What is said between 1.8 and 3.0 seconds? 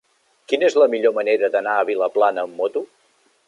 a Vilaplana amb moto?